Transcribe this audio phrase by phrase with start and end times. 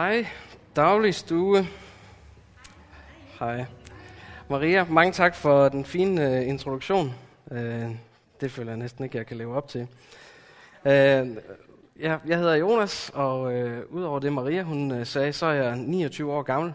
[0.00, 0.26] Hej,
[0.76, 1.68] daglig stue.
[3.38, 3.64] Hej.
[4.48, 7.14] Maria, mange tak for den fine uh, introduktion.
[7.50, 7.58] Uh,
[8.40, 9.80] det føler jeg næsten ikke, jeg kan leve op til.
[10.84, 11.28] Øh, uh,
[12.00, 15.76] ja, jeg hedder Jonas, og uh, udover det Maria hun uh, sagde, så er jeg
[15.76, 16.72] 29 år gammel.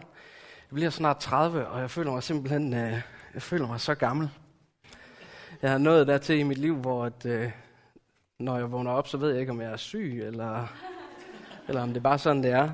[0.70, 3.00] Jeg bliver snart 30, og jeg føler mig simpelthen uh,
[3.34, 4.30] jeg føler mig så gammel.
[5.62, 7.50] Jeg har nået dertil i mit liv, hvor at, uh,
[8.38, 10.66] når jeg vågner op, så ved jeg ikke, om jeg er syg, eller,
[11.68, 12.70] eller om det er bare sådan, det er.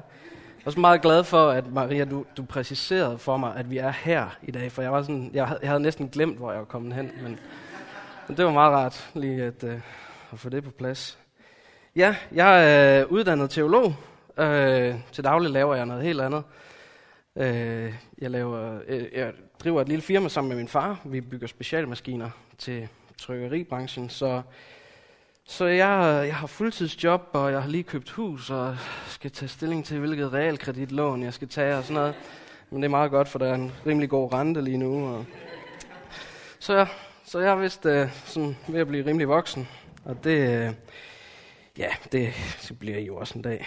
[0.62, 3.78] Jeg er også meget glad for, at Maria, du, du præciserede for mig, at vi
[3.78, 6.58] er her i dag, for jeg, var sådan, jeg, jeg havde næsten glemt, hvor jeg
[6.58, 7.38] var kommet hen, men,
[8.28, 9.80] men det var meget rart lige at, øh,
[10.32, 11.18] at få det på plads.
[11.96, 13.94] Ja, jeg er øh, uddannet teolog.
[14.38, 16.42] Øh, til daglig laver jeg noget helt andet.
[17.36, 19.32] Øh, jeg, laver, øh, jeg
[19.64, 21.00] driver et lille firma sammen med min far.
[21.04, 22.88] Vi bygger specialmaskiner til
[23.18, 24.42] trykkeribranchen, så
[25.44, 29.84] så jeg, jeg har fuldtidsjob, og jeg har lige købt hus, og skal tage stilling
[29.84, 32.14] til, hvilket realkreditlån jeg skal tage og sådan noget.
[32.70, 35.16] Men det er meget godt, for der er en rimelig god rente lige nu.
[35.16, 35.24] Og
[36.58, 36.86] så,
[37.24, 39.68] så jeg er vist uh, sådan ved at blive rimelig voksen,
[40.04, 40.74] og det, uh,
[41.78, 42.34] ja, det,
[42.68, 43.66] det bliver jo også en dag.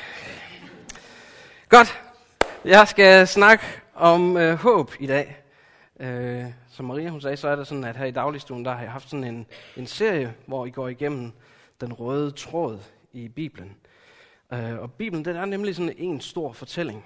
[1.69, 2.01] Godt,
[2.65, 5.37] jeg skal snakke om uh, håb i dag.
[5.99, 8.81] Uh, som Maria hun sagde, så er det sådan, at her i dagligstuen, der har
[8.81, 9.45] jeg haft sådan en,
[9.77, 11.31] en serie, hvor I går igennem
[11.81, 12.79] den røde tråd
[13.13, 13.77] i Bibelen.
[14.53, 17.05] Øh, og Bibelen den er nemlig sådan en stor fortælling,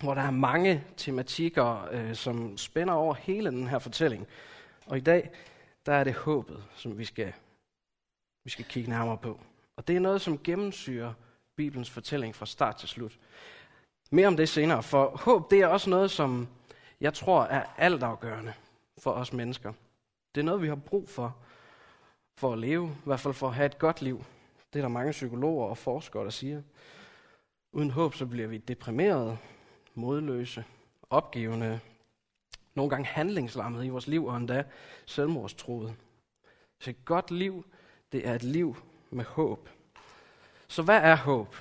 [0.00, 4.26] hvor der er mange tematikker, øh, som spænder over hele den her fortælling.
[4.86, 5.30] Og i dag,
[5.86, 7.32] der er det håbet, som vi skal,
[8.44, 9.40] vi skal kigge nærmere på.
[9.76, 11.12] Og det er noget, som gennemsyrer
[11.56, 13.18] Bibelens fortælling fra start til slut.
[14.10, 16.48] Mere om det senere, for håb det er også noget, som
[17.00, 18.54] jeg tror er altafgørende
[18.98, 19.72] for os mennesker.
[20.34, 21.36] Det er noget, vi har brug for
[22.36, 24.24] for at leve, i hvert fald for at have et godt liv.
[24.72, 26.62] Det er der mange psykologer og forskere, der siger.
[27.72, 29.38] Uden håb, så bliver vi deprimerede,
[29.94, 30.64] modløse,
[31.10, 31.80] opgivende,
[32.74, 34.64] nogle gange handlingslammet i vores liv, og endda
[35.06, 35.94] selvmordstroet.
[36.80, 37.66] Så et godt liv,
[38.12, 38.76] det er et liv
[39.10, 39.68] med håb.
[40.68, 41.56] Så hvad er håb?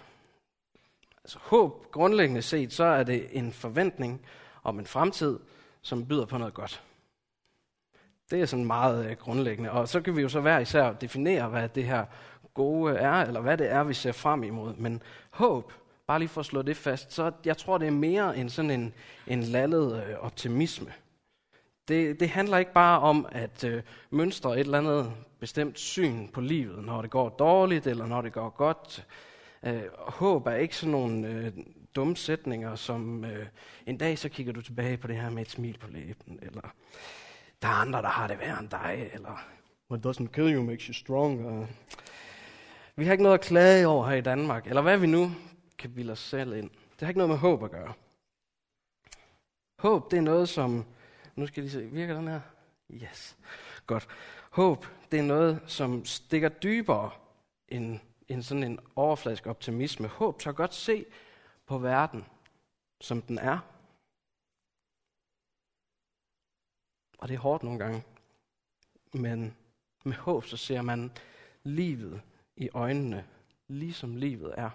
[1.23, 4.25] Altså håb, grundlæggende set, så er det en forventning
[4.63, 5.39] om en fremtid,
[5.81, 6.83] som byder på noget godt.
[8.31, 9.71] Det er sådan meget øh, grundlæggende.
[9.71, 12.05] Og så kan vi jo så hver især definere, hvad det her
[12.53, 14.73] gode er, eller hvad det er, vi ser frem imod.
[14.75, 15.01] Men
[15.31, 15.73] håb,
[16.07, 18.71] bare lige for at slå det fast, så jeg tror, det er mere end sådan
[18.71, 18.93] en,
[19.27, 20.93] en lallet øh, optimisme.
[21.87, 26.41] Det, det handler ikke bare om at øh, mønstre et eller andet bestemt syn på
[26.41, 29.05] livet, når det går dårligt eller når det går godt.
[29.63, 31.51] Øh, håb er ikke sådan nogle øh,
[31.95, 33.45] dumme sætninger, som øh,
[33.85, 36.73] en dag så kigger du tilbage på det her med et smil på læben, eller
[37.63, 39.45] der er andre, der har det værre end dig, eller
[39.91, 41.67] what doesn't kill you makes you stronger.
[42.95, 45.31] Vi har ikke noget at klage over her i Danmark, eller hvad vi nu
[45.77, 46.69] kan bilde os selv ind.
[46.69, 47.93] Det har ikke noget med håb at gøre.
[49.79, 50.85] Håb, det er noget, som...
[51.35, 52.39] Nu skal jeg lige se, virker den her?
[52.91, 53.37] Yes.
[53.87, 54.07] Godt.
[54.49, 57.09] Håb, det er noget, som stikker dybere
[57.67, 60.07] end, end sådan en overfladisk optimisme.
[60.07, 61.05] Håb tør godt se
[61.67, 62.25] på verden,
[63.01, 63.59] som den er,
[67.17, 68.03] Og det er hårdt nogle gange.
[69.13, 69.55] Men
[70.05, 71.11] med håb, så ser man
[71.63, 72.21] livet
[72.57, 73.27] i øjnene,
[73.67, 74.69] ligesom livet er.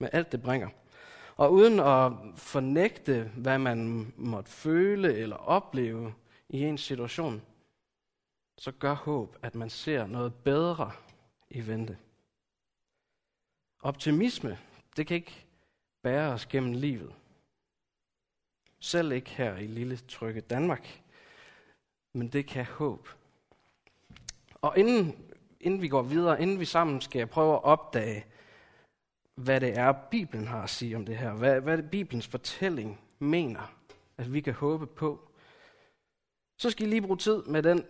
[0.00, 0.68] Med alt det bringer.
[1.36, 6.14] Og uden at fornægte, hvad man måtte føle eller opleve
[6.48, 7.42] i en situation,
[8.58, 10.92] så gør håb, at man ser noget bedre
[11.50, 11.98] i vente.
[13.80, 14.58] Optimisme,
[14.96, 15.46] det kan ikke
[16.02, 17.14] bære os gennem livet.
[18.80, 21.02] Selv ikke her i lille trygge Danmark
[22.16, 23.08] men det kan håb.
[24.54, 25.16] Og inden,
[25.60, 28.26] inden vi går videre, inden vi sammen skal prøve at opdage,
[29.34, 33.00] hvad det er, Bibelen har at sige om det her, hvad, hvad det Bibelens fortælling
[33.18, 33.74] mener,
[34.16, 35.30] at vi kan håbe på,
[36.58, 37.84] så skal I lige bruge tid med den,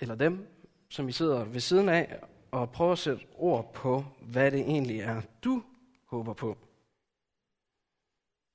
[0.00, 0.46] eller dem,
[0.88, 2.20] som I sidder ved siden af,
[2.50, 5.62] og prøve at sætte ord på, hvad det egentlig er, du
[6.04, 6.56] håber på.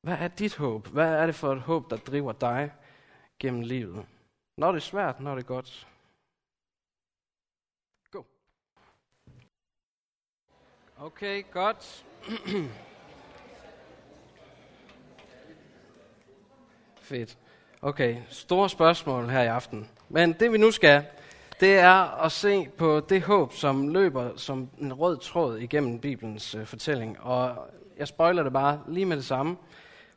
[0.01, 0.87] Hvad er dit håb?
[0.87, 2.71] Hvad er det for et håb, der driver dig
[3.39, 4.05] gennem livet?
[4.59, 5.87] Når det er svært, når det er godt.
[8.11, 8.23] Go.
[10.97, 12.05] Okay, godt.
[17.01, 17.37] Fedt.
[17.81, 19.89] Okay, store spørgsmål her i aften.
[20.09, 21.05] Men det vi nu skal,
[21.59, 26.55] det er at se på det håb, som løber som en rød tråd igennem Bibelens
[26.55, 27.19] øh, fortælling.
[27.19, 29.57] Og jeg spoiler det bare lige med det samme.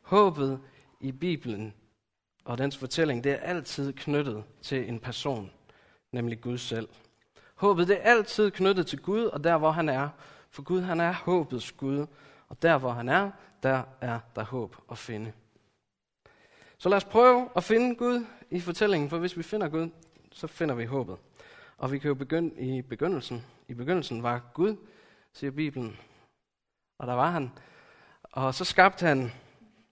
[0.01, 0.59] Håbet
[0.99, 1.73] i Bibelen
[2.45, 5.51] og dens fortælling, det er altid knyttet til en person,
[6.11, 6.89] nemlig Gud selv.
[7.55, 10.09] Håbet det er altid knyttet til Gud og der, hvor han er.
[10.49, 12.05] For Gud, han er håbets Gud,
[12.47, 13.31] Og der, hvor han er,
[13.63, 15.33] der er der håb at finde.
[16.77, 19.89] Så lad os prøve at finde Gud i fortællingen, for hvis vi finder Gud,
[20.31, 21.17] så finder vi håbet.
[21.77, 23.45] Og vi kan jo begynde i begyndelsen.
[23.67, 24.75] I begyndelsen var Gud,
[25.33, 25.97] siger Bibelen.
[26.99, 27.51] Og der var han.
[28.23, 29.31] Og så skabte han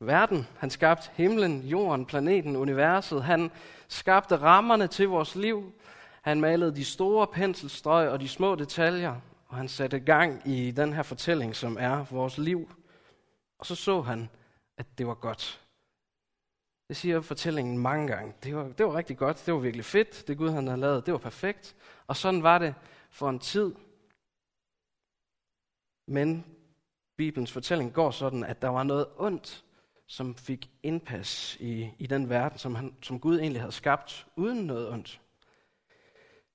[0.01, 0.47] verden.
[0.57, 3.23] Han skabte himlen, jorden, planeten, universet.
[3.23, 3.51] Han
[3.87, 5.73] skabte rammerne til vores liv.
[6.21, 9.15] Han malede de store penselstrøg og de små detaljer.
[9.47, 12.71] Og han satte gang i den her fortælling, som er vores liv.
[13.59, 14.29] Og så så han,
[14.77, 15.61] at det var godt.
[16.87, 18.33] Det siger fortællingen mange gange.
[18.43, 19.43] Det var, det var rigtig godt.
[19.45, 20.27] Det var virkelig fedt.
[20.27, 21.75] Det Gud, han havde lavet, det var perfekt.
[22.07, 22.75] Og sådan var det
[23.11, 23.75] for en tid.
[26.07, 26.45] Men
[27.17, 29.63] Bibelens fortælling går sådan, at der var noget ondt,
[30.11, 34.65] som fik indpas i, i den verden, som, han, som Gud egentlig havde skabt, uden
[34.65, 35.21] noget ondt.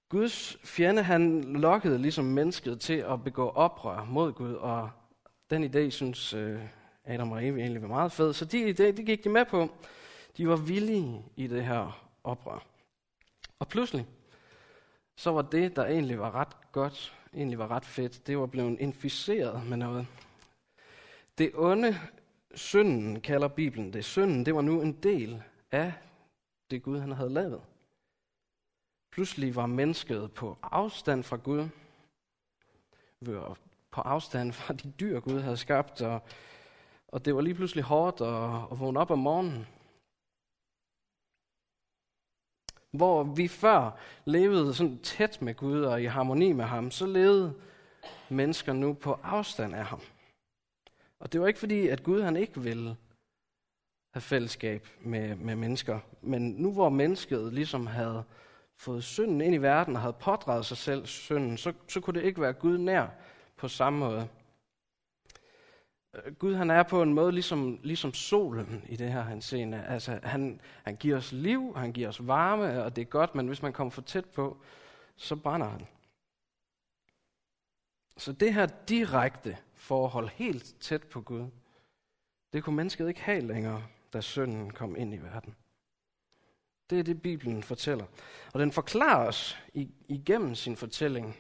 [0.09, 4.91] Guds fjende, han lokkede ligesom mennesket til at begå oprør mod Gud, og
[5.51, 6.61] den idé synes øh,
[7.05, 9.69] Adam og Eve egentlig var meget fed, så de idé, det gik de med på.
[10.37, 12.67] De var villige i det her oprør.
[13.59, 14.07] Og pludselig,
[15.17, 18.81] så var det, der egentlig var ret godt, egentlig var ret fedt, det var blevet
[18.81, 20.07] inficeret med noget.
[21.39, 21.99] Det onde,
[22.57, 24.05] synden kalder Bibelen det.
[24.05, 25.93] Synden, det var nu en del af
[26.71, 27.63] det Gud, han havde lavet.
[29.13, 31.69] Pludselig var mennesket på afstand fra Gud.
[33.91, 36.23] På afstand fra de dyr, Gud havde skabt, og,
[37.09, 39.67] og det var lige pludselig hårdt at, at vågne op om morgenen.
[42.91, 47.55] Hvor vi før levede sådan tæt med Gud og i harmoni med ham, så levede
[48.29, 50.01] mennesker nu på afstand af ham.
[51.19, 52.97] Og det var ikke fordi, at Gud han ikke ville
[54.13, 56.01] have fællesskab med, med mennesker.
[56.21, 58.25] Men nu hvor mennesket ligesom havde
[58.77, 62.27] fået synden ind i verden og havde pådraget sig selv synden, så, så kunne det
[62.27, 63.07] ikke være Gud nær
[63.57, 64.29] på samme måde.
[66.15, 69.87] Øh, Gud han er på en måde ligesom, ligesom solen i det her han scene.
[69.87, 73.47] Altså, han, han giver os liv, han giver os varme, og det er godt, men
[73.47, 74.57] hvis man kommer for tæt på,
[75.17, 75.87] så brænder han.
[78.17, 81.51] Så det her direkte forhold helt tæt på Gud,
[82.53, 85.55] det kunne mennesket ikke have længere, da synden kom ind i verden.
[86.91, 88.07] Det er det, Bibelen fortæller.
[88.55, 89.59] Og den forklarer os
[90.09, 91.37] igennem sin fortælling,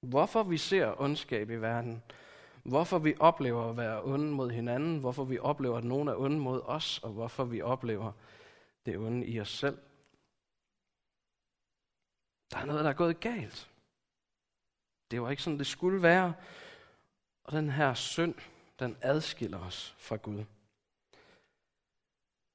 [0.00, 2.02] hvorfor vi ser ondskab i verden,
[2.62, 6.38] hvorfor vi oplever at være onde mod hinanden, hvorfor vi oplever, at nogen er onde
[6.38, 8.12] mod os, og hvorfor vi oplever
[8.86, 9.78] det onde i os selv.
[12.50, 13.70] Der er noget, der er gået galt.
[15.10, 16.34] Det var ikke sådan, det skulle være.
[17.48, 18.34] Og den her synd,
[18.78, 20.44] den adskiller os fra Gud.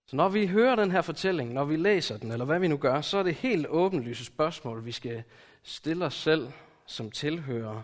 [0.07, 2.78] Så når vi hører den her fortælling, når vi læser den, eller hvad vi nu
[2.78, 5.24] gør, så er det helt åbenlyse spørgsmål, vi skal
[5.63, 6.51] stille os selv
[6.86, 7.81] som tilhører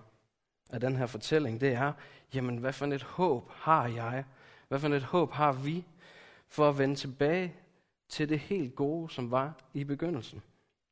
[0.69, 1.61] af den her fortælling.
[1.61, 1.93] Det er,
[2.33, 4.25] jamen hvad for et håb har jeg?
[4.67, 5.85] Hvad for et håb har vi
[6.47, 7.55] for at vende tilbage
[8.09, 10.41] til det helt gode, som var i begyndelsen?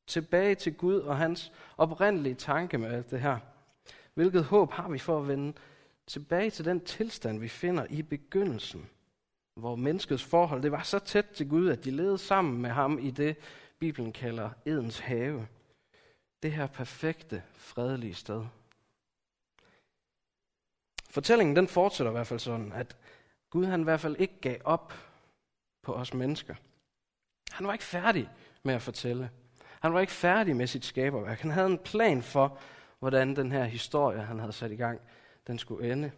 [0.07, 3.39] Tilbage til Gud og hans oprindelige tanke med alt det her.
[4.13, 5.53] Hvilket håb har vi for at vende
[6.07, 8.89] tilbage til den tilstand, vi finder i begyndelsen,
[9.55, 12.99] hvor menneskets forhold det var så tæt til Gud, at de levede sammen med ham
[12.99, 13.35] i det,
[13.79, 15.47] Bibelen kalder Edens have.
[16.43, 18.45] Det her perfekte, fredelige sted.
[21.09, 22.97] Fortællingen den fortsætter i hvert fald sådan, at
[23.49, 24.93] Gud han i hvert fald ikke gav op
[25.83, 26.55] på os mennesker.
[27.51, 28.29] Han var ikke færdig
[28.63, 29.29] med at fortælle.
[29.81, 31.39] Han var ikke færdig med sit skaberværk.
[31.39, 32.59] Han havde en plan for,
[32.99, 35.01] hvordan den her historie, han havde sat i gang,
[35.47, 36.11] den skulle ende.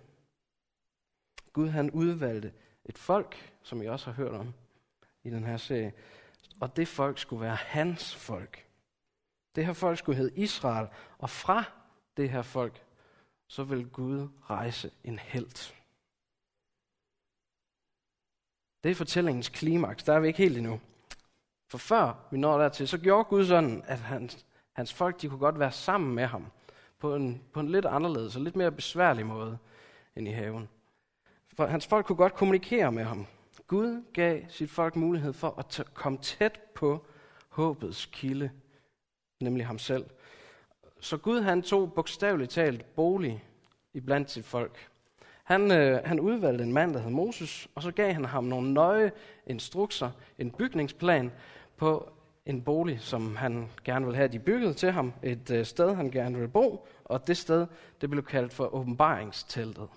[1.53, 2.53] Gud han udvalgte
[2.85, 4.53] et folk, som I også har hørt om
[5.23, 5.93] i den her serie,
[6.61, 8.65] og det folk skulle være hans folk.
[9.55, 11.63] Det her folk skulle hedde Israel, og fra
[12.17, 12.85] det her folk,
[13.47, 15.73] så vil Gud rejse en held.
[18.83, 20.03] Det er fortællingens klimaks.
[20.03, 20.81] Der er vi ikke helt endnu.
[21.67, 25.39] For før vi når dertil, så gjorde Gud sådan, at hans, hans folk de kunne
[25.39, 26.51] godt være sammen med ham
[26.99, 29.57] på en, på en lidt anderledes og lidt mere besværlig måde
[30.15, 30.69] end i haven.
[31.53, 33.25] For hans folk kunne godt kommunikere med ham.
[33.67, 37.05] Gud gav sit folk mulighed for at komme tæt på
[37.49, 38.51] håbets kilde,
[39.39, 40.05] nemlig ham selv.
[40.99, 43.43] Så Gud han tog bogstaveligt talt bolig
[43.93, 44.89] i blandt sit folk.
[45.43, 48.73] Han, øh, han udvalgte en mand, der hed Moses, og så gav han ham nogle
[48.73, 49.11] nøje
[49.47, 51.31] instrukser, en bygningsplan
[51.77, 52.13] på
[52.49, 56.11] en bolig, som han gerne vil have, de bygget til ham, et øh, sted, han
[56.11, 57.67] gerne vil bo, og det sted,
[58.01, 59.89] det blev kaldt for åbenbaringsteltet,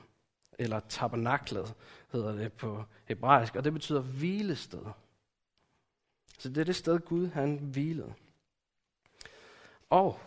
[0.59, 1.75] eller tabernaklet
[2.12, 4.85] hedder det på hebraisk, og det betyder hvilested.
[6.38, 8.12] Så det er det sted, Gud han hvilede.
[9.90, 10.18] Og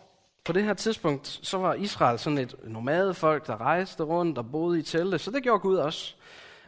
[0.43, 4.79] På det her tidspunkt, så var Israel sådan et nomadefolk, der rejste rundt og boede
[4.79, 6.15] i telte, så det gjorde Gud også.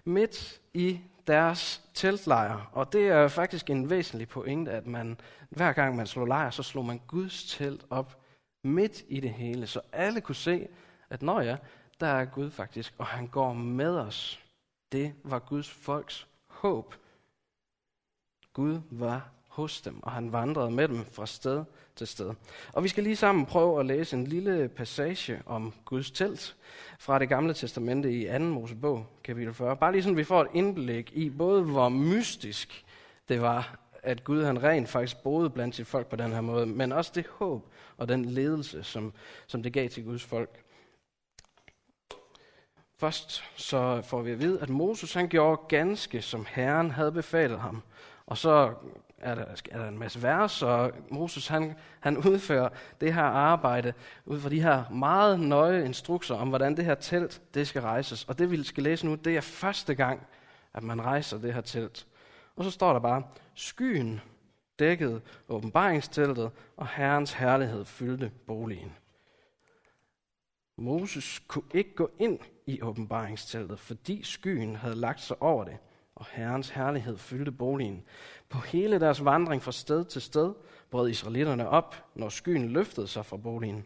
[0.04, 2.70] Midt i deres teltlejr.
[2.72, 5.20] Og det er faktisk en væsentlig pointe, at man
[5.50, 8.18] hver gang man slog lejr, så slog man Guds telt op
[8.64, 10.68] midt i det hele, så alle kunne se,
[11.10, 11.58] at når ja,
[12.00, 14.44] der er Gud faktisk, og han går med os.
[14.92, 16.96] Det var Guds folks håb.
[18.54, 21.64] Gud var hos dem, og han vandrede med dem fra sted
[21.96, 22.34] til sted.
[22.74, 26.56] Og vi skal lige sammen prøve at læse en lille passage om Guds telt
[27.00, 28.40] fra det gamle testamente i 2.
[28.40, 29.76] Mosebog, kapitel 40.
[29.76, 32.86] Bare lige sådan, vi får et indblik i både, hvor mystisk
[33.30, 36.66] det var, at Gud han rent faktisk boede blandt sit folk på den her måde,
[36.66, 39.14] men også det håb og den ledelse, som,
[39.48, 40.64] som det gav til Guds folk.
[43.00, 47.60] Først så får vi at vide, at Moses han gjorde ganske, som Herren havde befalet
[47.60, 47.84] ham.
[48.26, 48.74] Og så
[49.18, 52.70] er der, er der en masse vers, og Moses han, han udfører
[53.02, 53.94] det her arbejde
[54.26, 58.24] ud fra de her meget nøje instrukser om, hvordan det her telt det skal rejses.
[58.24, 60.28] Og det vi skal læse nu, det er første gang,
[60.74, 62.08] at man rejser det her telt.
[62.56, 64.22] Og så står der bare, skyen
[64.80, 68.92] dækkede åbenbaringsteltet, og Herrens herlighed fyldte boligen.
[70.78, 75.78] Moses kunne ikke gå ind i åbenbaringsteltet, fordi skyen havde lagt sig over det,
[76.16, 78.04] og Herrens herlighed fyldte boligen.
[78.50, 80.54] På hele deres vandring fra sted til sted
[80.90, 83.86] brød israelitterne op, når skyen løftede sig fra boligen.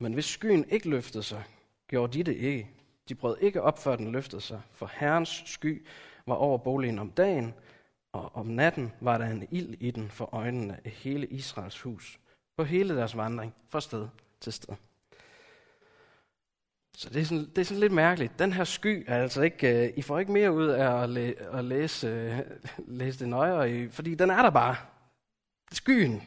[0.00, 1.44] Men hvis skyen ikke løftede sig,
[1.88, 2.70] gjorde de det ikke.
[3.08, 5.86] De brød ikke op, før den løftede sig, for Herrens sky
[6.26, 7.54] var over boligen om dagen,
[8.12, 12.20] og om natten var der en ild i den for øjnene af hele Israels hus,
[12.56, 14.08] på hele deres vandring fra sted
[14.40, 14.74] til sted.
[16.98, 18.38] Så det er, sådan, det er sådan lidt mærkeligt.
[18.38, 21.32] Den her sky er altså ikke, uh, I får ikke mere ud af at, læ,
[21.52, 22.36] at læse,
[22.78, 24.76] uh, læse det nøjere, fordi den er der bare.
[25.72, 26.22] Skyen.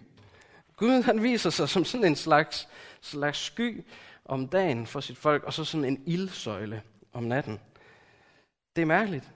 [0.76, 2.68] Gud han viser sig som sådan en slags,
[3.02, 3.84] slags sky
[4.26, 6.82] om dagen for sit folk, og så sådan en ildsøjle
[7.14, 7.60] om natten.
[8.76, 9.32] Det er mærkeligt,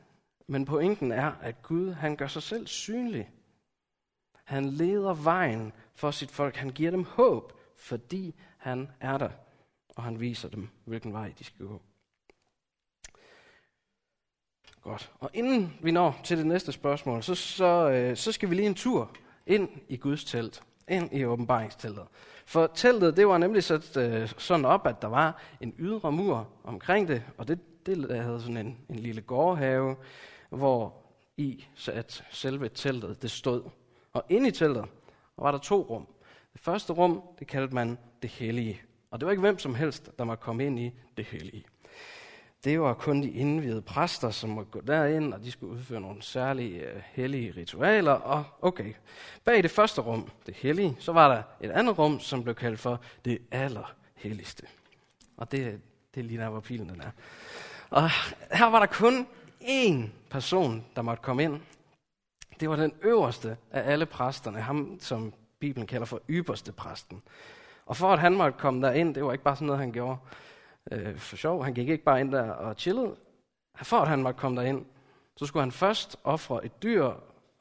[0.48, 3.30] men pointen er, at Gud han gør sig selv synlig.
[4.44, 6.56] Han leder vejen for sit folk.
[6.56, 9.30] Han giver dem håb, fordi han er der
[9.96, 11.82] og han viser dem, hvilken vej de skal gå.
[14.82, 15.12] Godt.
[15.20, 18.68] Og inden vi når til det næste spørgsmål, så, så, øh, så skal vi lige
[18.68, 19.12] en tur
[19.46, 22.08] ind i Guds telt, ind i åbenbaringsteltet.
[22.46, 26.50] For teltet, det var nemlig sat øh, sådan op, at der var en ydre mur
[26.64, 29.96] omkring det, og det, det havde sådan en, en lille gårdhave,
[30.50, 31.06] hvor
[31.38, 33.64] i at selve teltet det stod.
[34.14, 34.86] Og inde i teltet
[35.38, 36.08] var der to rum.
[36.54, 38.82] Det første rum, det kaldte man det hellige
[39.16, 41.66] og det var ikke hvem som helst, der måtte komme ind i det hellige.
[42.64, 46.22] Det var kun de indvidede præster, som måtte gå derind, og de skulle udføre nogle
[46.22, 48.12] særlige uh, hellige ritualer.
[48.12, 48.94] Og okay,
[49.44, 52.80] bag det første rum, det hellige, så var der et andet rum, som blev kaldt
[52.80, 54.68] for det allerhelligste.
[55.38, 55.82] Og det,
[56.16, 57.12] det er lige der, hvor pilen den er.
[57.90, 58.10] Og
[58.52, 59.28] her var der kun
[59.62, 61.62] én person, der måtte komme ind.
[62.60, 67.22] Det var den øverste af alle præsterne, ham som Bibelen kalder for ypperste præsten.
[67.86, 69.92] Og for at han måtte komme der ind, det var ikke bare sådan noget, han
[69.92, 70.18] gjorde
[70.92, 71.64] øh, for sjov.
[71.64, 73.16] Han gik ikke bare ind der og chillede.
[73.76, 74.86] For at han måtte komme der ind,
[75.38, 77.12] så skulle han først ofre et dyr,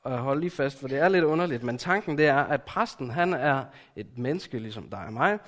[0.03, 3.11] og holde lige fast, for det er lidt underligt, men tanken det er, at præsten
[3.11, 3.65] han er
[3.97, 5.39] et menneske, ligesom dig og mig,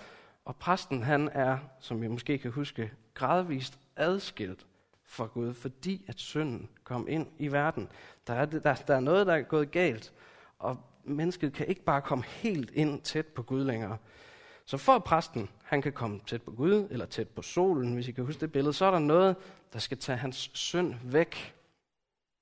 [0.44, 4.66] og præsten han er, som vi måske kan huske, gradvist adskilt
[5.04, 7.88] fra Gud, fordi at synden kom ind i verden.
[8.26, 10.12] Der er, der, der er noget, der er gået galt,
[10.58, 13.96] og mennesket kan ikke bare komme helt ind tæt på Gud længere.
[14.66, 18.08] Så for at præsten han kan komme tæt på Gud, eller tæt på solen, hvis
[18.08, 19.36] I kan huske det billede, så er der noget,
[19.72, 21.54] der skal tage hans synd væk.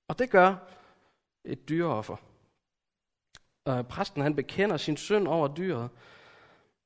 [0.09, 0.57] Og det gør
[1.45, 2.17] et dyreoffer.
[3.65, 5.91] Og præsten han bekender sin synd over dyret,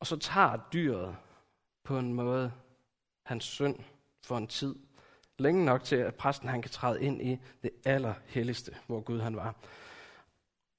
[0.00, 1.16] og så tager dyret
[1.84, 2.52] på en måde
[3.26, 3.78] hans synd
[4.24, 4.74] for en tid.
[5.38, 9.36] Længe nok til, at præsten han kan træde ind i det allerhelligste, hvor Gud han
[9.36, 9.54] var.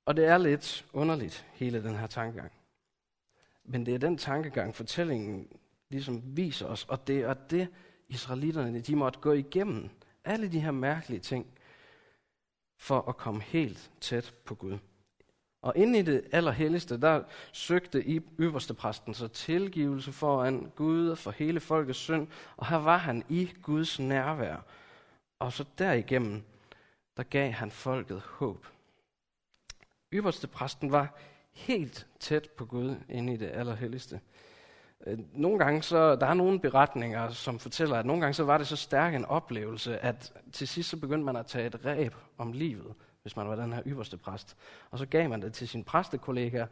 [0.06, 2.59] Og det er lidt underligt, hele den her tankegang.
[3.72, 5.48] Men det er den tankegang, fortællingen
[5.90, 7.68] ligesom viser os, og det er det,
[8.08, 9.90] israelitterne de måtte gå igennem.
[10.26, 11.48] Alle de her mærkelige ting,
[12.78, 14.78] for at komme helt tæt på Gud.
[15.62, 21.32] Og inde i det allerhelligste, der søgte i øverste præsten så tilgivelse foran Gud for
[21.32, 24.66] hele folkets synd, og her var han i Guds nærvær.
[25.40, 26.44] Og så derigennem,
[27.18, 28.68] der gav han folket håb.
[30.12, 31.20] Øverste præsten var
[31.60, 34.20] helt tæt på Gud inde i det allerhelligste.
[35.08, 38.58] Øh, nogle gange så, der er nogle beretninger, som fortæller, at nogle gange så var
[38.58, 42.16] det så stærk en oplevelse, at til sidst så begyndte man at tage et ræb
[42.38, 44.58] om livet, hvis man var den her ypperste præst.
[44.92, 46.66] Og så gav man det til sin præstekollega,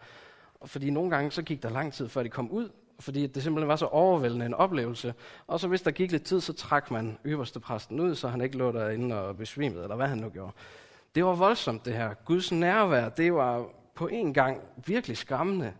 [0.66, 3.68] fordi nogle gange så gik der lang tid, før de kom ud, fordi det simpelthen
[3.68, 5.14] var så overvældende en oplevelse.
[5.48, 8.42] Og så hvis der gik lidt tid, så trak man ypperste præsten ud, så han
[8.42, 10.52] ikke lå derinde og besvimede, eller hvad han nu gjorde.
[11.16, 12.14] Det var voldsomt det her.
[12.14, 13.66] Guds nærvær, det var
[13.98, 15.74] på en gang virkelig skræmmende,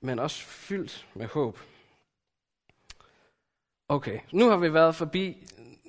[0.00, 1.58] men også fyldt med håb.
[3.88, 5.46] Okay, nu har vi været forbi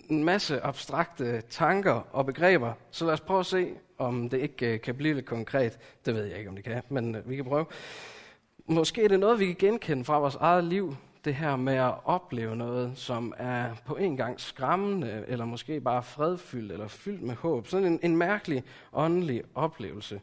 [0.10, 4.74] en masse abstrakte tanker og begreber, så lad os prøve at se, om det ikke
[4.74, 5.80] øh, kan blive lidt konkret.
[6.06, 7.66] Det ved jeg ikke, om det kan, men øh, vi kan prøve.
[8.66, 11.94] Måske er det noget, vi kan genkende fra vores eget liv, det her med at
[12.06, 17.36] opleve noget, som er på en gang skræmmende, eller måske bare fredfyldt, eller fyldt med
[17.36, 17.68] håb.
[17.68, 18.64] Sådan en, en mærkelig
[18.94, 20.22] åndelig oplevelse.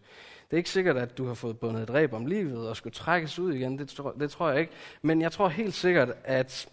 [0.50, 2.94] Det er ikke sikkert, at du har fået bundet et ræb om livet og skulle
[2.94, 3.78] trækkes ud igen.
[3.78, 4.72] Det tror, det tror jeg ikke.
[5.02, 6.68] Men jeg tror helt sikkert, at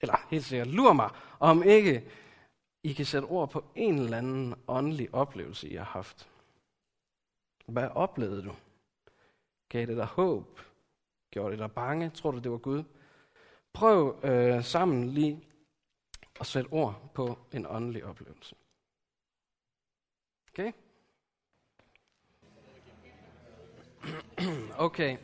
[0.00, 2.10] eller helt sikkert, lur mig, om ikke
[2.82, 6.28] I kan sætte ord på en eller anden åndelig oplevelse, I har haft.
[7.66, 8.54] Hvad oplevede du?
[9.68, 10.60] Gav det dig håb?
[11.30, 12.10] Gjorde det dig bange?
[12.10, 12.84] Tror du, det var Gud?
[13.72, 15.44] Prøv øh, sammen lige
[16.40, 18.56] at sætte ord på en åndelig oplevelse.
[20.52, 20.72] Okay?
[24.78, 25.16] Okay.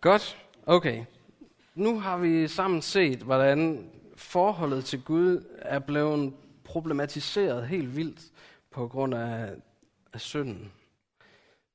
[0.00, 0.38] Godt.
[0.66, 1.04] Okay.
[1.74, 8.20] Nu har vi sammen set, hvordan forholdet til Gud er blevet problematiseret helt vildt
[8.70, 9.54] på grund af,
[10.12, 10.72] af synden.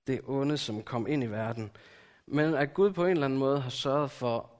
[0.07, 1.71] Det onde, som kom ind i verden.
[2.25, 4.51] Men at Gud på en eller anden måde har sørget for,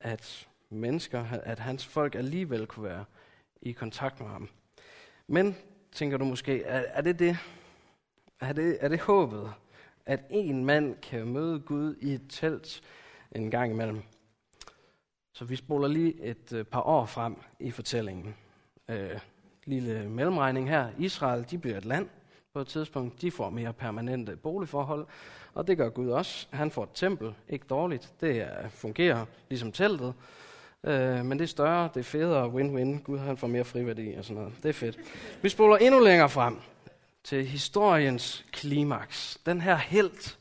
[0.00, 3.04] at mennesker, at hans folk alligevel kunne være
[3.62, 4.48] i kontakt med ham.
[5.26, 5.56] Men,
[5.96, 7.38] tænker du måske, er, er det det?
[8.40, 9.52] Er det, er det håbet?
[10.06, 12.82] At en mand kan møde Gud i et telt
[13.32, 14.02] en gang imellem.
[15.32, 18.34] Så vi spoler lige et øh, par år frem i fortællingen.
[18.88, 19.18] Øh,
[19.64, 20.88] lille mellemregning her.
[20.98, 22.08] Israel, de bliver et land
[22.52, 23.22] på et tidspunkt.
[23.22, 25.06] De får mere permanente boligforhold,
[25.54, 26.46] og det gør Gud også.
[26.50, 28.14] Han får et tempel, ikke dårligt.
[28.20, 30.14] Det fungerer ligesom teltet.
[30.84, 33.02] Øh, men det er større, det er federe, win-win.
[33.02, 34.62] Gud han får mere friværdi og sådan noget.
[34.62, 34.98] Det er fedt.
[35.42, 36.60] Vi spoler endnu længere frem
[37.24, 39.38] til historiens klimaks.
[39.46, 40.36] Den her held,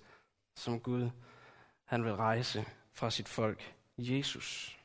[0.55, 1.09] som Gud
[1.85, 4.77] han vil rejse fra sit folk, Jesus.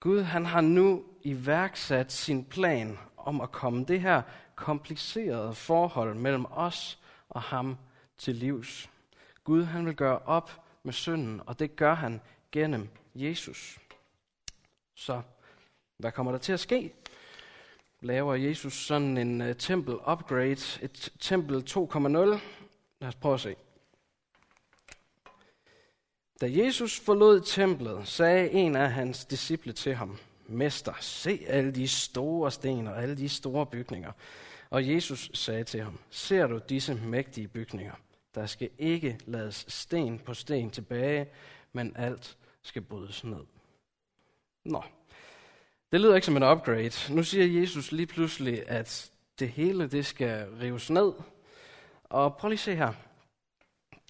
[0.00, 4.22] Gud han har nu iværksat sin plan om at komme det her
[4.54, 7.76] komplicerede forhold mellem os og ham
[8.18, 8.90] til livs.
[9.44, 10.50] Gud han vil gøre op
[10.82, 12.20] med synden, og det gør han
[12.52, 13.78] gennem Jesus.
[15.00, 15.22] Så
[15.96, 16.92] hvad kommer der til at ske?
[18.00, 22.08] Laver Jesus sådan en uh, tempel upgrade, et tempel 2.0?
[23.00, 23.56] Lad os prøve at se.
[26.40, 31.88] Da Jesus forlod templet, sagde en af hans disciple til ham, Mester, se alle de
[31.88, 34.12] store sten og alle de store bygninger.
[34.70, 37.94] Og Jesus sagde til ham, ser du disse mægtige bygninger?
[38.34, 41.28] Der skal ikke lades sten på sten tilbage,
[41.72, 43.44] men alt skal brydes ned.
[44.70, 44.82] Nå,
[45.92, 47.14] det lyder ikke som en upgrade.
[47.14, 51.12] Nu siger Jesus lige pludselig, at det hele det skal rives ned.
[52.04, 52.92] Og prøv lige at se her.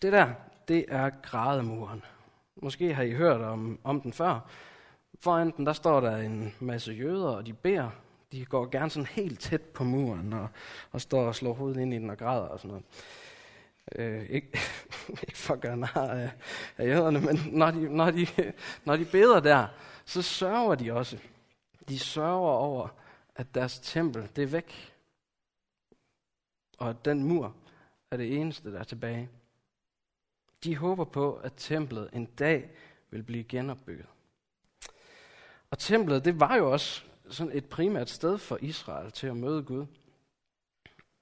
[0.03, 0.33] Det der,
[0.68, 2.05] det er grædemuren.
[2.57, 4.51] Måske har I hørt om, om den før.
[5.20, 7.90] Foran den, der står der en masse jøder, og de beder.
[8.33, 10.49] De går gerne sådan helt tæt på muren, og,
[10.92, 12.85] og står og slår hovedet ind i den og græder og sådan noget.
[13.94, 14.59] Øh, ikke,
[15.29, 16.31] ikke for at gøre nar af,
[16.79, 18.27] af jøderne, men når de, når, de,
[18.85, 19.66] når de beder der,
[20.11, 21.18] så sørger de også.
[21.88, 22.88] De sørger over,
[23.35, 24.94] at deres tempel, det er væk.
[26.79, 27.57] Og at den mur
[28.11, 29.31] er det eneste, der er tilbage.
[30.64, 32.70] De håber på, at templet en dag
[33.11, 34.07] vil blive genopbygget.
[35.70, 39.62] Og templet, det var jo også sådan et primært sted for Israel til at møde
[39.62, 39.87] Gud.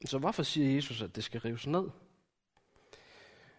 [0.04, 1.90] Så hvorfor siger Jesus, at det skal rives ned?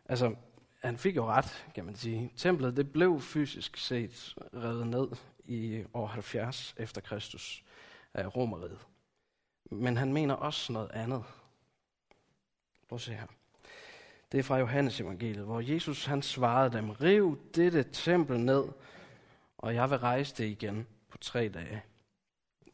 [0.05, 0.35] Altså,
[0.83, 2.31] han fik jo ret, kan man sige.
[2.35, 5.07] Templet, det blev fysisk set revet ned
[5.45, 7.63] i år 70 efter Kristus
[8.13, 8.79] af Romeriet.
[9.71, 11.23] Men han mener også noget andet.
[12.89, 13.27] Prøv at se her.
[14.31, 18.63] Det er fra Johannes evangeliet, hvor Jesus han svarede dem, riv dette tempel ned,
[19.57, 21.83] og jeg vil rejse det igen på tre dage.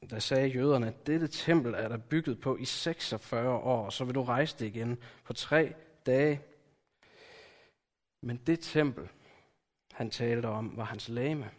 [0.09, 4.15] Der sagde jøderne, at dette tempel er der bygget på i 46 år, så vil
[4.15, 5.73] du rejse det igen på tre
[6.05, 6.41] dage.
[8.25, 9.09] Men det tempel,
[9.91, 11.51] han talte om, var hans lame.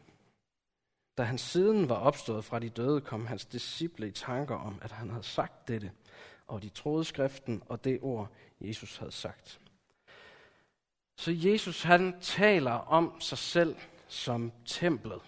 [1.19, 4.93] Da han siden var opstået fra de døde, kom hans disciple i tanker om, at
[4.93, 5.93] han havde sagt dette,
[6.47, 9.61] og de troede skriften og det ord, Jesus havde sagt.
[11.17, 13.77] Så Jesus han taler om sig selv
[14.09, 15.23] som templet.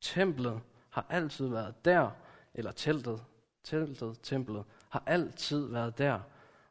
[0.00, 2.10] Templet har altid været der,
[2.54, 3.24] eller teltet,
[3.64, 6.20] teltet, templet har altid været der,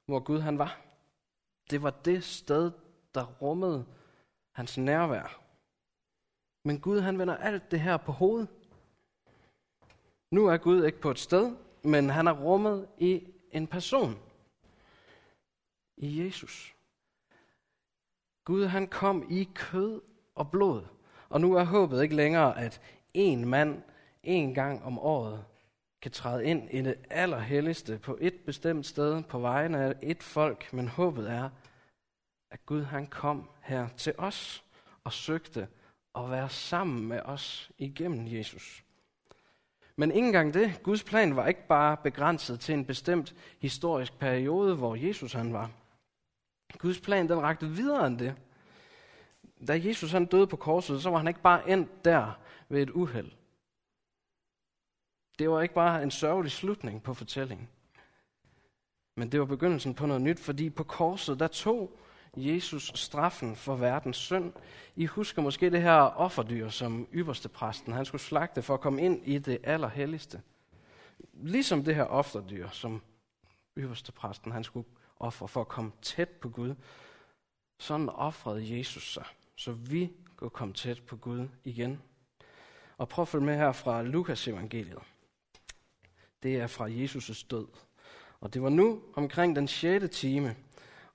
[0.06, 0.85] hvor Gud han var.
[1.70, 2.72] Det var det sted,
[3.16, 3.86] der rummede
[4.52, 5.42] hans nærvær.
[6.64, 8.48] Men Gud han vender alt det her på hovedet.
[10.32, 14.20] Nu er Gud ikke på et sted, men han er rummet i en person.
[15.98, 16.76] I Jesus.
[18.44, 20.02] Gud han kom i kød
[20.36, 20.84] og blod.
[21.30, 22.82] Og nu er håbet ikke længere, at
[23.14, 23.82] en mand
[24.24, 25.46] en gang om året
[26.02, 30.74] kan træde ind i det allerhelligste på et bestemt sted på vejen af et folk,
[30.74, 31.50] men håbet er,
[32.52, 34.64] at Gud han kom her til os
[35.04, 35.68] og søgte
[36.16, 38.84] at være sammen med os igennem Jesus.
[39.96, 40.80] Men ikke engang det.
[40.84, 45.72] Guds plan var ikke bare begrænset til en bestemt historisk periode, hvor Jesus han var.
[46.78, 48.36] Guds plan den rakte videre end det.
[49.68, 52.90] Da Jesus han døde på korset, så var han ikke bare endt der ved et
[52.90, 53.32] uheld.
[55.40, 57.70] Det var ikke bare en sørgelig slutning på fortællingen.
[59.16, 62.00] Men det var begyndelsen på noget nyt, fordi på korset, der tog
[62.38, 64.54] Jesus straffen for verdens synd.
[64.96, 69.02] I husker måske det her offerdyr, som ypperste præsten han skulle slagte for at komme
[69.02, 70.42] ind i det allerhelligste.
[71.34, 73.02] Ligesom det her offerdyr, som
[73.78, 74.88] ypperste præsten han skulle
[75.20, 76.76] ofre for at komme tæt på Gud.
[77.80, 82.02] Sådan offrede Jesus sig, så vi kunne komme tæt på Gud igen.
[82.98, 85.00] Og prøv at følge med her fra Lukas evangeliet.
[86.46, 87.68] Det er fra Jesus' død.
[88.40, 90.18] Og det var nu omkring den 6.
[90.18, 90.56] time,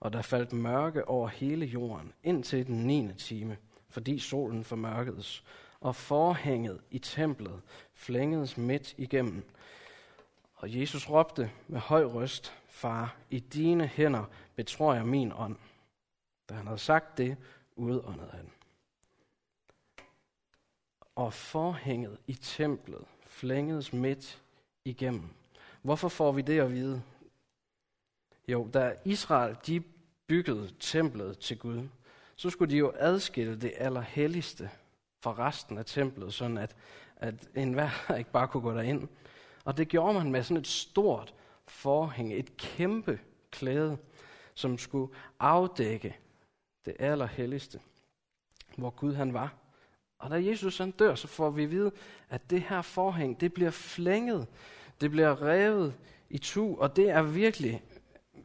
[0.01, 3.13] og der faldt mørke over hele jorden indtil den 9.
[3.19, 3.57] time,
[3.89, 5.45] fordi solen formørkedes,
[5.81, 7.61] og forhænget i templet
[7.93, 9.43] flængedes midt igennem.
[10.55, 14.25] Og Jesus råbte med høj røst, Far, i dine hænder
[14.57, 15.57] betror jeg min ånd.
[16.49, 17.37] Da han havde sagt det,
[17.77, 18.51] udåndede han.
[21.15, 24.40] Og forhænget i templet flængedes midt
[24.85, 25.29] igennem.
[25.83, 27.03] Hvorfor får vi det at vide?
[28.49, 29.83] Jo, da Israel de
[30.27, 31.89] byggede templet til Gud,
[32.37, 34.71] så skulle de jo adskille det allerhelligste
[35.21, 36.77] fra resten af templet, sådan at,
[37.17, 39.09] at enhver ikke bare kunne gå derind.
[39.65, 41.35] Og det gjorde man med sådan et stort
[41.67, 43.99] forhæng, et kæmpe klæde,
[44.55, 46.17] som skulle afdække
[46.85, 47.81] det allerhelligste,
[48.77, 49.55] hvor Gud han var.
[50.21, 51.91] Og da Jesus han dør, så får vi at vide,
[52.31, 54.47] at det her forhæng, det bliver flænget,
[55.01, 55.95] det bliver revet
[56.31, 57.83] i tu, og det er virkelig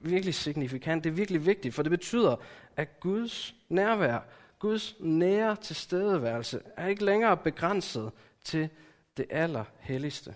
[0.02, 1.04] virkelig signifikant.
[1.04, 2.36] Det er virkelig vigtigt, for det betyder,
[2.76, 4.20] at Guds nærvær,
[4.60, 8.12] Guds nære tilstedeværelse, er ikke længere begrænset
[8.44, 8.70] til
[9.18, 10.36] det allerhelligste.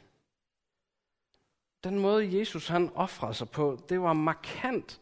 [1.84, 5.00] Den måde, Jesus han offrede sig på, det var markant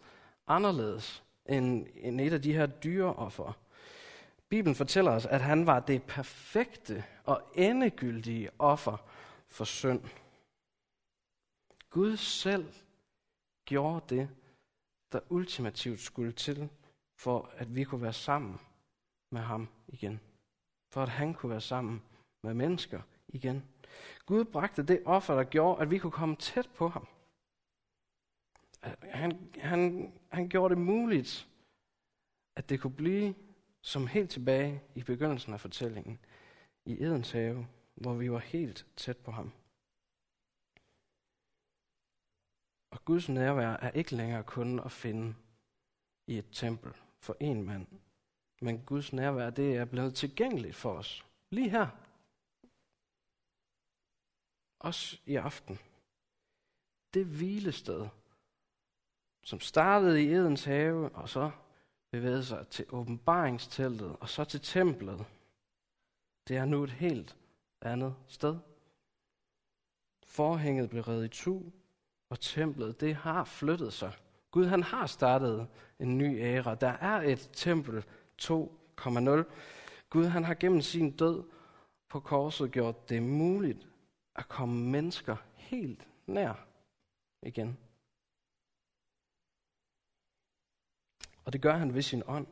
[0.48, 3.58] anderledes end, end et af de her dyreoffer.
[4.50, 8.98] Bibelen fortæller os, at han var det perfekte og endegyldige offer
[9.48, 10.04] for synd.
[11.90, 12.74] Gud selv
[13.66, 14.30] gjorde det,
[15.12, 16.70] der ultimativt skulle til,
[17.20, 18.60] for at vi kunne være sammen
[19.32, 20.20] med ham igen.
[20.94, 22.04] For at han kunne være sammen
[22.44, 23.66] med mennesker igen.
[24.26, 27.08] Gud bragte det offer, der gjorde, at vi kunne komme tæt på ham.
[29.02, 31.50] Han, han, han gjorde det muligt,
[32.56, 33.36] at det kunne blive
[33.88, 36.20] som helt tilbage i begyndelsen af fortællingen,
[36.86, 39.54] i Edens have, hvor vi var helt tæt på ham.
[42.92, 45.36] Og Guds nærvær er ikke længere kun at finde
[46.28, 47.88] i et tempel for en mand.
[48.62, 51.26] Men Guds nærvær, det er blevet tilgængeligt for os.
[51.52, 51.88] Lige her.
[54.80, 55.80] Også i aften.
[57.14, 58.08] Det hvilested,
[59.44, 61.52] som startede i Edens have, og så
[62.12, 65.26] bevægede sig til åbenbaringsteltet, og så til templet,
[66.48, 67.36] det er nu et helt
[67.82, 68.58] andet sted.
[70.24, 71.62] Forhænget blev reddet i tu,
[72.30, 74.14] og templet, det har flyttet sig.
[74.52, 75.68] Gud han har startet
[76.00, 76.76] en ny æra.
[76.76, 78.06] Der er et tempel
[78.42, 79.44] 2,0.
[80.10, 81.44] Gud han har gennem sin død
[82.10, 83.88] på korset gjort det muligt
[84.36, 86.68] at komme mennesker helt nær
[87.42, 87.78] igen.
[91.48, 92.48] Og det gør han ved sin ånd.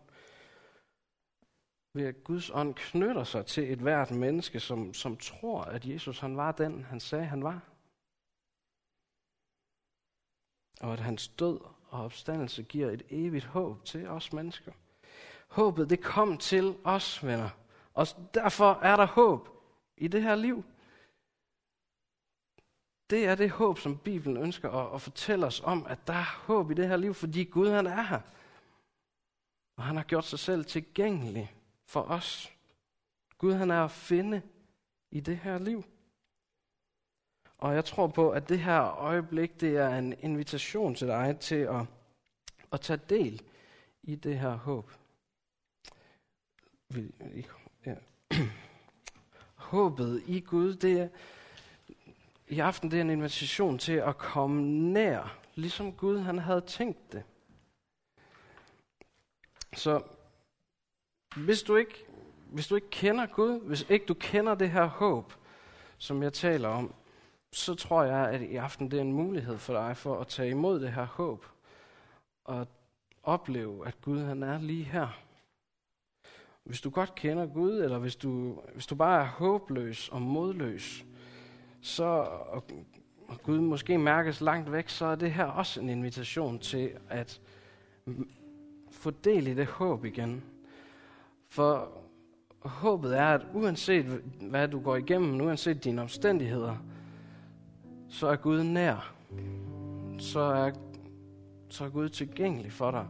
[1.94, 6.20] Ved at Guds ånd knytter sig til et hvert menneske, som, som tror, at Jesus
[6.20, 7.76] han var den, han sagde, han var
[10.82, 14.72] og at hans død og opstandelse giver et evigt håb til os mennesker.
[15.48, 17.50] Håbet, det kom til os, venner.
[17.94, 19.50] Og derfor er der håb
[19.98, 20.64] i det her liv.
[23.10, 26.44] Det er det håb, som Bibelen ønsker at, at fortælle os om, at der er
[26.46, 28.22] håb i det her liv, fordi Gud han er her.
[29.76, 32.52] Og han har gjort sig selv tilgængelig for os.
[33.38, 34.42] Gud han er at finde
[35.12, 35.84] i det her liv.
[37.58, 41.56] Og jeg tror på, at det her øjeblik, det er en invitation til dig til
[41.56, 41.86] at,
[42.72, 43.42] at tage del
[44.04, 44.92] i det her håb.
[47.86, 47.96] Ja.
[49.56, 51.08] Håbet i Gud, det er,
[52.48, 54.62] i aften det er en invitation til at komme
[54.94, 57.24] nær, ligesom Gud han havde tænkt det.
[59.74, 60.02] Så
[61.36, 62.06] hvis du ikke,
[62.52, 65.34] hvis du ikke kender Gud, hvis ikke du kender det her håb,
[65.98, 66.94] som jeg taler om,
[67.52, 70.50] så tror jeg, at i aften det er en mulighed for dig for at tage
[70.50, 71.46] imod det her håb
[72.46, 72.68] og
[73.24, 75.08] opleve, at Gud han er lige her.
[76.64, 81.06] Hvis du godt kender Gud, eller hvis du, hvis du bare er håbløs og modløs,
[81.82, 82.64] så, og,
[83.28, 87.42] og Gud måske mærkes langt væk, så er det her også en invitation til at
[89.06, 90.44] få del i det håb igen.
[91.50, 91.90] For
[92.60, 94.06] håbet er, at uanset
[94.42, 96.76] hvad du går igennem, uanset dine omstændigheder,
[98.10, 99.14] så er Gud nær.
[100.20, 100.72] Så er,
[101.70, 103.06] så er Gud tilgængelig for dig.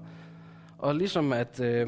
[0.77, 1.87] Og ligesom at, øh,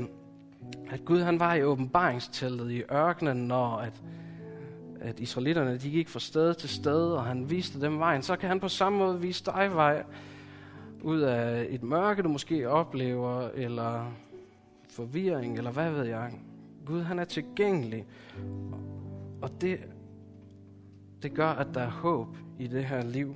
[0.89, 4.03] at Gud han var i åbenbaringsteltet i ørkenen, når at,
[5.01, 8.49] at israelitterne de gik fra sted til sted, og han viste dem vejen, så kan
[8.49, 10.03] han på samme måde vise dig vej
[11.03, 14.11] ud af et mørke, du måske oplever, eller
[14.89, 16.31] forvirring, eller hvad ved jeg.
[16.85, 18.05] Gud han er tilgængelig,
[19.41, 19.79] og det,
[21.21, 22.27] det gør, at der er håb
[22.59, 23.35] i det her liv.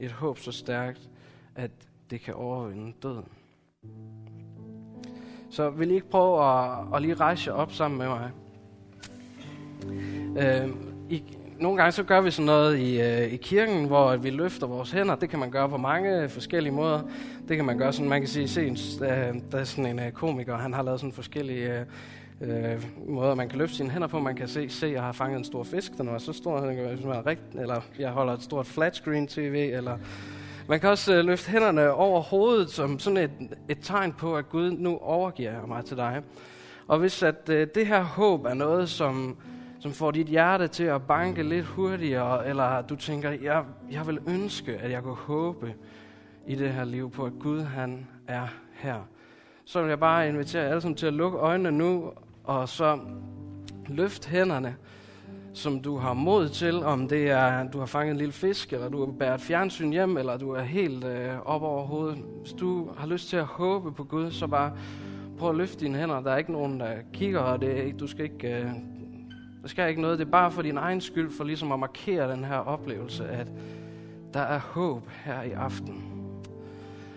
[0.00, 1.10] Et håb så stærkt,
[1.54, 1.70] at
[2.10, 3.28] det kan overvinde døden.
[5.50, 8.30] Så vil I ikke prøve at, at lige rejse jer op sammen med mig?
[10.38, 10.70] Øh,
[11.10, 14.66] i, nogle gange så gør vi sådan noget i, øh, i kirken, hvor vi løfter
[14.66, 15.14] vores hænder.
[15.14, 17.00] Det kan man gøre på mange forskellige måder.
[17.48, 20.12] Det kan man gøre sådan, man kan sige, se, øh, der er sådan en øh,
[20.12, 21.86] komiker, han har lavet sådan forskellige
[22.40, 24.20] øh, øh, måder, man kan løfte sine hænder på.
[24.20, 26.76] Man kan se, se, jeg har fanget en stor fisk, den var så stor, den
[26.76, 29.98] kan være rigt, eller jeg holder et stort flat screen tv, eller
[30.68, 33.30] man kan også øh, løfte hænderne over hovedet som sådan et,
[33.68, 36.22] et tegn på, at Gud nu overgiver mig til dig.
[36.88, 39.36] Og hvis at øh, det her håb er noget, som,
[39.84, 44.18] som får dit hjerte til at banke lidt hurtigere, eller du tænker, jeg, jeg vil
[44.26, 45.74] ønske, at jeg kunne håbe
[46.46, 49.00] i det her liv på, at Gud han er her,
[49.64, 52.12] så vil jeg bare invitere alle sammen til at lukke øjnene nu,
[52.44, 52.98] og så
[53.86, 54.76] løft hænderne,
[55.52, 58.88] som du har mod til, om det er, du har fanget en lille fisk, eller
[58.88, 62.18] du har bæret fjernsyn hjem, eller du er helt øh, op over hovedet.
[62.40, 64.72] Hvis du har lyst til at håbe på Gud, så bare
[65.38, 66.20] prøv at løfte dine hænder.
[66.20, 68.70] Der er ikke nogen, der kigger, og det er ikke, du skal ikke, øh,
[69.64, 70.18] der sker ikke noget.
[70.18, 73.52] Det er bare for din egen skyld, for ligesom at markere den her oplevelse, at
[74.34, 76.04] der er håb her i aften.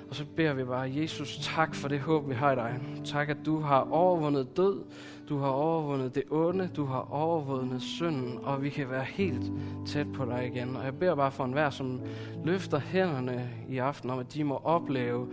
[0.10, 2.80] Og så beder vi bare, Jesus, tak for det håb, vi har i dig.
[3.06, 4.84] Tak, at du har overvundet død,
[5.30, 9.52] du har overvundet det onde, du har overvundet synden, og vi kan være helt
[9.86, 10.76] tæt på dig igen.
[10.76, 12.02] Og jeg beder bare for enhver, som
[12.44, 15.28] løfter hænderne i aften, om at de må opleve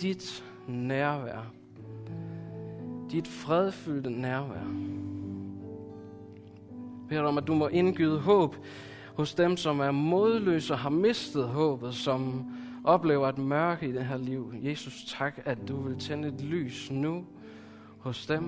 [0.00, 1.52] dit nærvær.
[3.10, 5.00] Dit fredfyldte nærvær.
[7.10, 8.56] Jeg beder om, at du må indgyde håb
[9.14, 12.44] hos dem, som er modløse og har mistet håbet, som
[12.84, 14.54] oplever et mørke i det her liv.
[14.62, 17.24] Jesus, tak, at du vil tænde et lys nu
[17.98, 18.44] hos dem.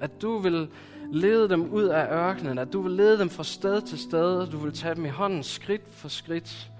[0.00, 0.68] At du vil
[1.12, 4.56] lede dem ud af ørkenen, at du vil lede dem fra sted til sted, du
[4.56, 6.70] vil tage dem i hånden skridt for skridt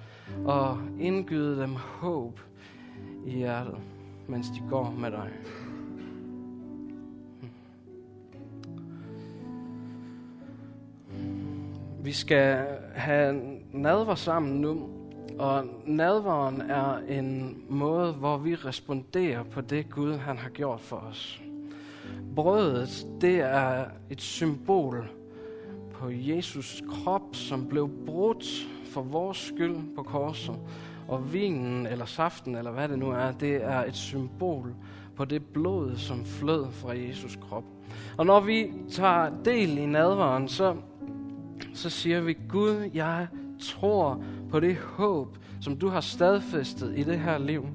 [0.44, 2.40] og indgyde dem håb
[3.26, 3.78] i hjertet,
[4.28, 5.30] mens de går med dig.
[12.02, 13.40] Vi skal have
[13.72, 14.88] nadver sammen nu,
[15.38, 20.96] og nadveren er en måde, hvor vi responderer på det Gud, han har gjort for
[20.96, 21.42] os.
[22.36, 25.10] Brødet, det er et symbol
[25.92, 28.44] på Jesus krop, som blev brudt
[28.92, 30.56] for vores skyld på korset.
[31.08, 34.74] Og vinen eller saften, eller hvad det nu er, det er et symbol
[35.16, 37.64] på det blod, som flød fra Jesus krop.
[38.18, 40.76] Og når vi tager del i nadveren, så,
[41.80, 43.26] så siger vi, Gud, jeg
[43.60, 47.66] tror på det håb, som du har stadfæstet i det her liv.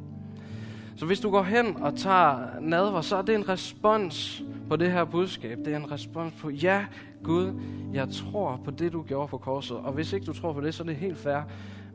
[0.96, 4.92] Så hvis du går hen og tager nadver, så er det en respons på det
[4.92, 5.58] her budskab.
[5.58, 6.86] Det er en respons på, ja
[7.24, 7.62] Gud,
[7.94, 9.78] jeg tror på det, du gjorde på korset.
[9.78, 11.42] Og hvis ikke du tror på det, så er det helt fair.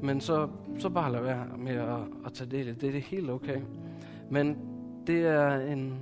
[0.03, 2.81] Men så, så bare lad være med at, at tage del i det.
[2.81, 3.61] Det er helt okay.
[4.31, 4.59] Men
[5.07, 5.95] det er en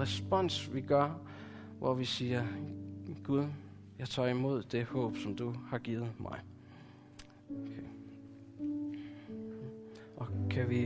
[0.00, 1.18] respons, vi gør,
[1.78, 2.42] hvor vi siger,
[3.24, 3.44] Gud,
[4.02, 6.38] jeg tager imod det håb, som du har givet mig.
[7.50, 7.82] Okay.
[10.16, 10.80] Og kan vi,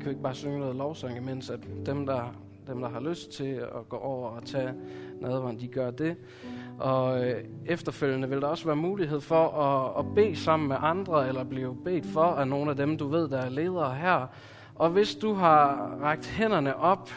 [0.00, 2.34] kan vi ikke bare synge noget lovsang, imens at dem, der,
[2.66, 4.74] dem, der har lyst til at gå over og tage
[5.20, 6.16] nadveren, de gør det.
[6.78, 11.28] Og øh, efterfølgende vil der også være mulighed for at, at bede sammen med andre,
[11.28, 14.26] eller blive bedt for af nogle af dem, du ved, der er ledere her.
[14.74, 17.10] Og hvis du har rækket hænderne op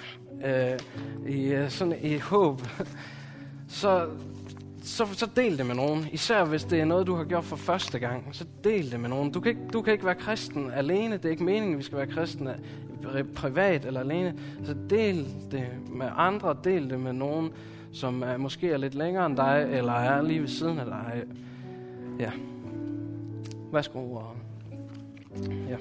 [0.45, 0.79] øh,
[1.27, 2.61] i, øh, sådan, i håb,
[3.67, 4.09] så,
[4.85, 6.07] så, så del det med nogen.
[6.11, 9.09] Især hvis det er noget, du har gjort for første gang, så del det med
[9.09, 9.31] nogen.
[9.31, 11.17] Du kan ikke, du kan ikke være kristen alene.
[11.17, 12.59] Det er ikke meningen, at vi skal være kristne
[13.35, 14.33] privat eller alene.
[14.63, 16.55] Så del det med andre.
[16.63, 17.51] Del det med nogen,
[17.91, 21.23] som er måske er lidt længere end dig, eller er lige ved siden af dig.
[22.19, 22.31] Ja.
[23.71, 24.19] Værsgo.
[25.69, 25.77] Ja.